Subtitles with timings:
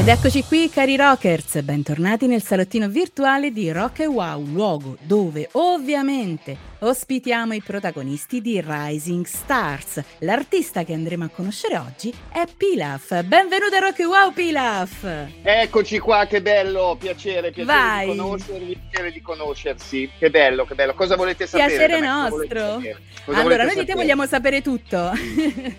[0.00, 5.46] Ed eccoci qui cari rockers, bentornati nel salottino virtuale di Rock e Wow, luogo dove
[5.52, 10.02] ovviamente ospitiamo i protagonisti di Rising Stars.
[10.18, 13.22] L'artista che andremo a conoscere oggi è Pilaf.
[13.22, 15.26] Benvenuto a Rock e Wow Pilaf!
[15.42, 18.10] Eccoci qua, che bello, piacere, piacere Vai.
[18.10, 20.10] di conoscervi, piacere di conoscersi.
[20.18, 20.94] Che bello, che bello.
[20.94, 21.68] Cosa volete sapere?
[21.76, 22.82] Piacere nostro.
[23.24, 25.10] Cosa allora, noi di te vogliamo sapere tutto.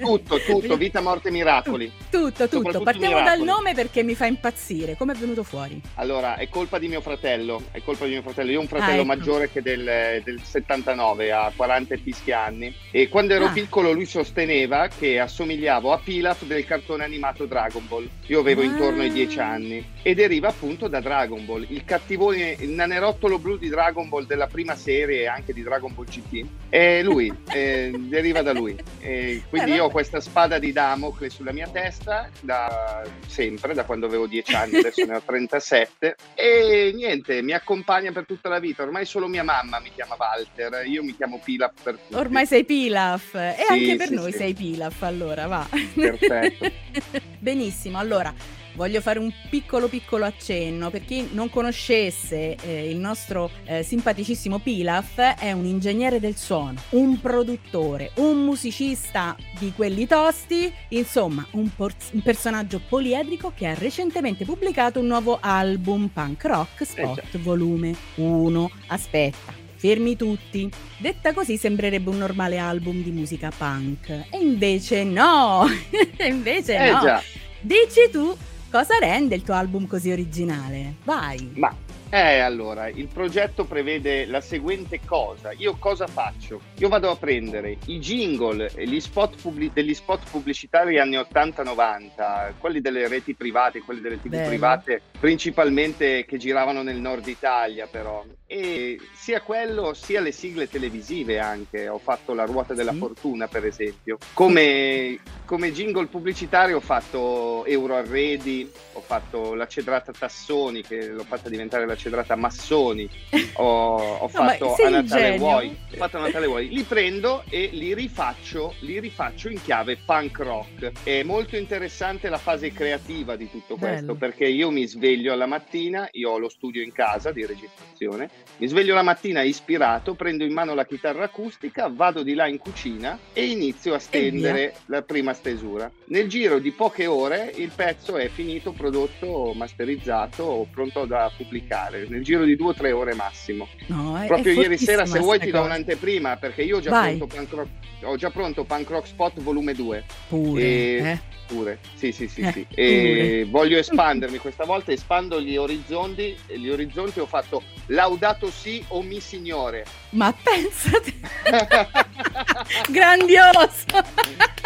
[0.00, 1.90] Tutto, tutto, vita, morte, miracoli.
[2.10, 2.80] Tutto, tutto.
[2.80, 3.44] Partiamo dal miracoli.
[3.44, 4.96] nome perché mi fa impazzire.
[4.96, 5.80] Come è venuto fuori?
[5.94, 8.50] Allora, è colpa di mio fratello, è colpa di mio fratello.
[8.50, 9.04] Io ho un fratello Ah, ecco.
[9.04, 10.40] maggiore che del, del
[10.88, 12.74] 79, ha 40 e fischi anni.
[12.90, 13.50] E quando ero Ah.
[13.52, 18.08] piccolo lui sosteneva che assomigliavo a Pilaf del cartone animato Dragon Ball.
[18.26, 18.64] Io avevo Ah.
[18.64, 19.84] intorno ai 10 anni.
[20.02, 24.46] E deriva appunto da Dragon Ball, il cattivone, il nanerottolo blu di Dragon Ball della
[24.46, 26.46] prima serie e anche di Dragon Ball GT.
[26.70, 28.76] E lui, eh, deriva da lui.
[29.00, 33.84] E quindi Eh, io ho questa spada di Damocle sulla mia testa da sempre, da
[33.84, 36.16] quando avevo 10 anni, adesso ne ho 37.
[36.34, 38.82] E niente, mi accompagna per tutta la vita.
[38.82, 42.14] Ormai solo mia mamma mi chiama Walter, io mi chiamo Pilaf per tutti.
[42.14, 43.34] Ormai sei Pilaf.
[43.34, 44.38] E Sì, anche per sì, noi sì.
[44.38, 45.68] sei Pilaf, allora va.
[45.94, 46.70] Perfetto.
[47.38, 48.32] Benissimo, allora
[48.78, 54.60] voglio fare un piccolo piccolo accenno per chi non conoscesse eh, il nostro eh, simpaticissimo
[54.60, 61.74] Pilaf è un ingegnere del suono, un produttore, un musicista di quelli tosti, insomma un,
[61.74, 67.38] por- un personaggio poliedrico che ha recentemente pubblicato un nuovo album punk rock Spot già.
[67.40, 68.70] volume 1.
[68.86, 69.67] Aspetta.
[69.78, 70.68] Fermi tutti.
[70.98, 74.08] Detta così sembrerebbe un normale album di musica punk.
[74.30, 75.64] E invece no!
[76.16, 77.00] E invece Eh no!
[77.00, 77.22] già,
[77.60, 78.36] Dici tu
[78.70, 80.96] cosa rende il tuo album così originale?
[81.04, 81.50] Vai.
[81.54, 81.72] ma
[82.10, 85.52] eh, allora, il progetto prevede la seguente cosa.
[85.52, 86.60] Io cosa faccio?
[86.78, 92.52] Io vado a prendere i jingle e gli spot pubblic- degli spot pubblicitari anni 80-90,
[92.58, 94.48] quelli delle reti private, quelli delle tv Bello.
[94.48, 98.24] private, principalmente che giravano nel nord Italia però.
[98.46, 101.88] E sia quello sia le sigle televisive anche.
[101.88, 102.98] Ho fatto La ruota della Sì.
[102.98, 104.16] fortuna, per esempio.
[104.32, 111.24] Come, come jingle pubblicitario ho fatto Euro Arredi, ho fatto la cedrata Tassoni, che l'ho
[111.24, 113.08] fatta diventare la cedrata Massoni.
[113.54, 115.38] Ho, ho No, fatto a Natale.
[115.38, 115.74] Vuoi.
[115.92, 116.68] Ho fatto a Natale Vuoi.
[116.68, 120.92] Li prendo e li rifaccio, li rifaccio in chiave punk rock.
[121.02, 124.14] È molto interessante la fase creativa di tutto questo, Bello.
[124.16, 128.28] perché io mi sveglio alla mattina, io ho lo studio in casa di registrazione,
[128.58, 132.58] mi sveglio la mattina ispirato, prendo in mano la chitarra acustica, vado di là in
[132.58, 135.90] cucina e inizio a stendere la prima stesura.
[136.06, 142.06] Nel giro di poche ore il pezzo è finito, prodotto, masterizzato, pronto da pubblicare.
[142.08, 143.68] Nel giro di due o tre ore massimo.
[143.86, 146.90] No, è- Proprio è ieri sera, se vuoi, ti do un'anteprima perché io ho già,
[146.90, 147.68] pronto punk rock,
[148.02, 150.04] ho già pronto Punk Rock Spot volume 2.
[150.28, 151.36] Pure, E- eh.
[151.48, 152.66] Pure, sì, sì, sì, Eh, sì.
[152.74, 156.36] E voglio espandermi questa volta, espando gli orizzonti.
[156.46, 159.86] e Gli orizzonti ho fatto laudato sì o mi signore.
[160.10, 161.14] Ma pensate,
[162.90, 163.86] grandioso.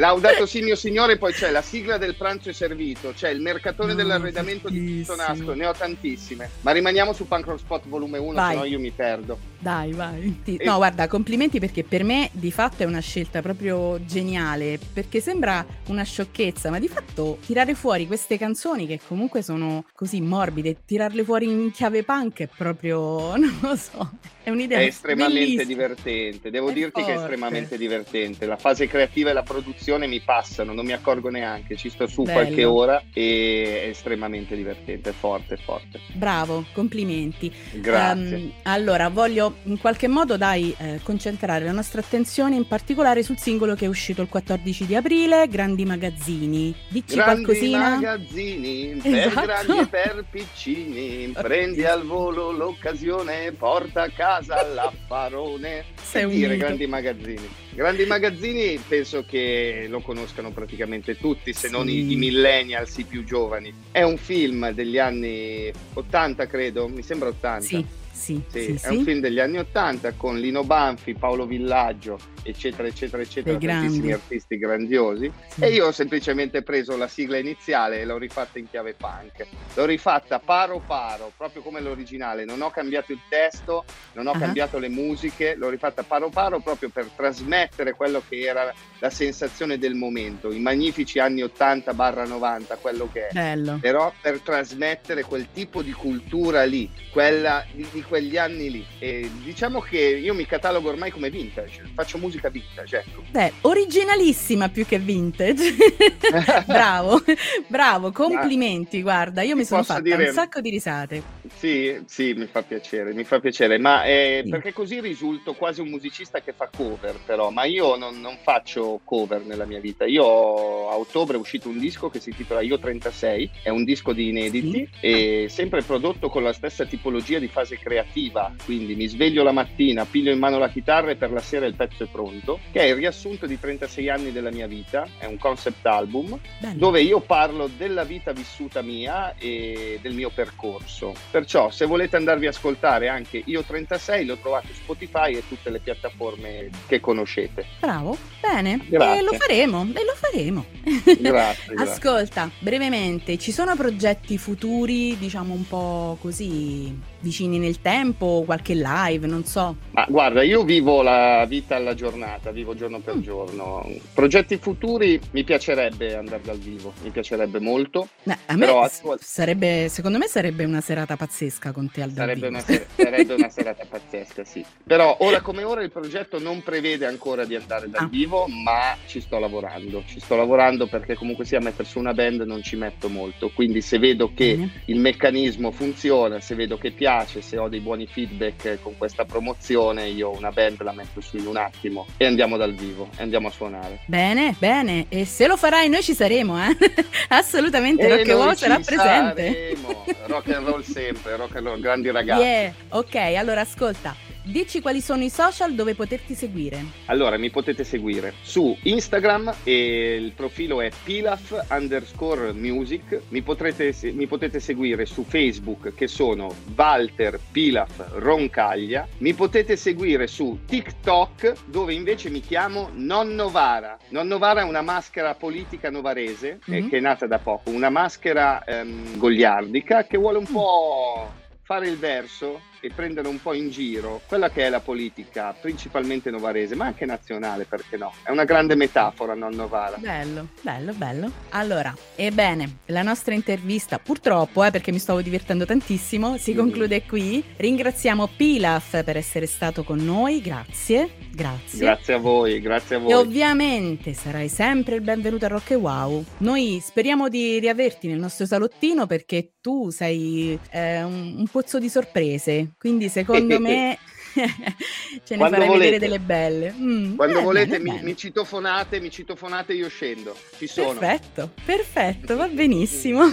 [0.00, 3.90] Laudato sì mio signore, poi c'è la sigla del pranzo è servito, c'è il mercatore
[3.90, 5.16] No, dell'arredamento di fortissimo.
[5.16, 6.50] Tonasco, ne ho tantissime.
[6.62, 8.52] Ma rimaniamo su Punk Rock Spot volume 1, Vai.
[8.54, 9.38] se no io mi perdo.
[9.58, 10.40] Dai, vai.
[10.42, 14.78] Ti- E- No, guarda, complimenti perché per me di fatto è una scelta proprio geniale,
[14.92, 20.20] perché sembra una sciocchezza, ma di fatto tirare fuori queste canzoni che comunque sono così
[20.22, 24.10] morbide, tirarle fuori in chiave punk è proprio, non lo so,
[24.42, 25.64] è un'idea È estremamente bellissima.
[25.64, 27.20] divertente, devo È dirti che è forte.
[27.20, 28.46] estremamente divertente.
[28.46, 32.22] La fase creativa e la produzione mi passano, non mi accorgo neanche, ci sto su
[32.22, 32.40] Bello.
[32.40, 36.00] qualche ora e è estremamente divertente, forte, forte.
[36.14, 37.52] Bravo, complimenti.
[37.72, 38.36] Grazie.
[38.36, 43.38] Ehm, allora, voglio in qualche modo dai eh, concentrare la nostra attenzione in particolare sul
[43.38, 46.74] singolo che è uscito il 14 di aprile, Grandi Magazzini.
[46.88, 47.88] Dici Grandi qualcosina?
[47.90, 49.46] magazzini, per Esatto.
[49.46, 55.84] grandi e per piccini, prendi al volo l'occasione, porta a casa l'affarone.
[56.02, 57.48] Sei Che un dire, grandi magazzini.
[57.72, 61.94] Grandi magazzini penso che lo conoscano praticamente tutti, se non Sì.
[61.94, 63.72] i, i millennials, i più giovani.
[63.92, 67.64] È un film degli anni 80, credo, mi sembra 80.
[67.64, 72.18] Sì, sì, Sì, sì, è un film degli anni 80 con Lino Banfi, Paolo Villaggio,
[72.42, 74.12] eccetera, eccetera, eccetera, Dei tantissimi grandi.
[74.24, 75.32] artisti grandiosi.
[75.58, 79.46] E io ho semplicemente preso la sigla iniziale e l'ho rifatta in chiave punk.
[79.74, 82.44] L'ho rifatta paro paro, proprio come l'originale.
[82.44, 83.84] Non ho cambiato il testo,
[84.14, 84.38] non ho Ah.
[84.38, 89.78] cambiato le musiche, l'ho rifatta paro paro proprio per trasmettere quello che era la sensazione
[89.78, 93.78] del momento, i magnifici anni 80-90, quello che è Bello.
[93.80, 98.86] però per trasmettere quel tipo di cultura lì, quella di, di quegli anni lì.
[98.98, 103.22] E diciamo che io mi catalogo ormai come vintage, faccio musica vintage, ecco.
[103.30, 105.76] Beh, originalissima più che vintage.
[106.66, 107.22] bravo,
[107.68, 110.26] bravo, complimenti, guarda, io mi sono fatta dire...
[110.26, 111.39] un sacco di risate.
[111.56, 114.50] Sì, sì, mi fa piacere, mi fa piacere, ma eh, sì.
[114.50, 119.00] perché così risulto quasi un musicista che fa cover, però, ma io non, non, faccio
[119.04, 120.06] cover nella mia vita.
[120.06, 124.12] Io a ottobre è uscito un disco che si intitola Io 36, è un disco
[124.12, 125.06] di inediti sì.
[125.06, 130.06] e sempre prodotto con la stessa tipologia di fase creativa, quindi mi sveglio la mattina,
[130.06, 132.84] piglio in mano la chitarra e per la sera il pezzo è pronto, che è
[132.84, 136.78] il riassunto di 36 anni della mia vita, è un concept album Bello.
[136.78, 141.14] dove io parlo della vita vissuta mia e del mio percorso.
[141.40, 145.70] Perciò se volete andarvi a ascoltare anche Io 36 lo trovate su Spotify e tutte
[145.70, 147.64] le piattaforme che conoscete.
[147.80, 150.66] Bravo, bene, e lo faremo, e lo faremo.
[151.18, 151.74] Grazie.
[151.76, 159.26] Ascolta, brevemente, ci sono progetti futuri, diciamo un po' così vicini nel tempo, qualche live,
[159.26, 159.76] non so.
[159.92, 163.20] Ma guarda, io vivo la vita alla giornata, vivo giorno per mm.
[163.20, 163.86] giorno.
[164.12, 168.08] Progetti futuri mi piacerebbe andare dal vivo, mi piacerebbe molto.
[168.24, 169.18] Beh, a me attual...
[169.22, 171.29] sarebbe, secondo me sarebbe una serata pazzesca
[171.72, 172.48] con te al sarebbe.
[172.48, 174.64] Una ser- sarebbe una serata pazzesca, sì.
[174.84, 178.08] Però ora come ora il progetto non prevede ancora di andare dal ah.
[178.08, 180.02] vivo, ma ci sto lavorando.
[180.06, 183.50] Ci sto lavorando perché comunque sia mettere su una band non ci metto molto.
[183.50, 184.66] Quindi se vedo che mm.
[184.86, 190.08] il meccanismo funziona, se vedo che piace se ho dei buoni feedback con questa promozione,
[190.08, 193.48] io una band la metto su in un attimo e andiamo dal vivo, e andiamo
[193.48, 194.00] a suonare.
[194.06, 196.76] Bene, bene, e se lo farai noi ci saremo, eh?
[197.28, 199.74] Assolutamente, e Rock and Roll sarà presente.
[199.74, 200.04] Saremo.
[200.26, 202.42] Rock and roll sempre, rock and roll, grandi ragazzi.
[202.42, 202.74] Yeah.
[202.90, 206.82] Ok, allora ascolta, Dici quali sono i social dove poterti seguire.
[207.06, 213.20] Allora, mi potete seguire su Instagram e il profilo è pilaf underscore music.
[213.28, 219.06] Mi, potrete, mi potete seguire su Facebook che sono Walter Pilaf Roncaglia.
[219.18, 223.98] Mi potete seguire su TikTok dove invece mi chiamo Nonno Vara.
[224.08, 226.78] Nonno Vara è una maschera politica novarese mm-hmm.
[226.78, 226.88] eh, mhm.
[226.88, 231.39] che è nata da poco, una maschera ehm, goliardica che vuole un po'
[231.70, 236.30] fare il verso e prendere un po' in giro quella che è la politica principalmente
[236.30, 238.12] novarese, ma anche nazionale, perché no?
[238.24, 239.96] È una grande metafora, non Novara.
[239.98, 241.30] Bello, bello, bello.
[241.50, 246.56] Allora, ebbene, la nostra intervista, purtroppo, eh, perché mi stavo divertendo tantissimo, si mm.
[246.56, 247.44] conclude qui.
[247.56, 251.78] Ringraziamo Pilaf per essere stato con noi, grazie, grazie.
[251.78, 253.10] Grazie a voi, grazie a voi.
[253.10, 256.24] E ovviamente sarai sempre il benvenuto a Rock e Wow.
[256.38, 261.88] Noi speriamo di riaverti nel nostro salottino perché tu sei eh, un, un pozzo di
[261.88, 263.98] sorprese quindi secondo me
[265.24, 265.90] ce ne quando farai volete.
[265.90, 266.72] vedere delle belle.
[266.72, 270.36] Mm, quando bene, volete bene, mi, mi, citofonate, mi citofonate io scendo.
[270.56, 270.98] Ci sono.
[270.98, 273.24] Perfetto, perfetto, va benissimo.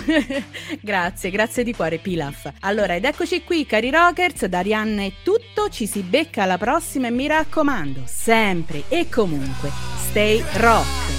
[0.82, 2.52] grazie, grazie di cuore Pilaf.
[2.62, 7.08] Allora, ed eccoci qui cari rockers, da Arianna è tutto, ci si becca alla prossima
[7.08, 9.70] e mi raccomando, sempre e comunque,
[10.10, 11.17] stay rock.